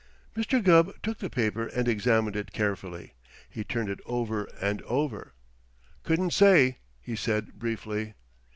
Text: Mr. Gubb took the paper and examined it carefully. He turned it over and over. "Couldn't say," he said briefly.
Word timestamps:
Mr. 0.35 0.63
Gubb 0.63 0.99
took 1.03 1.19
the 1.19 1.29
paper 1.29 1.67
and 1.67 1.87
examined 1.87 2.35
it 2.35 2.51
carefully. 2.53 3.13
He 3.47 3.63
turned 3.63 3.87
it 3.87 3.99
over 4.07 4.45
and 4.59 4.81
over. 4.81 5.35
"Couldn't 6.01 6.33
say," 6.33 6.79
he 7.03 7.15
said 7.15 7.59
briefly. 7.59 8.15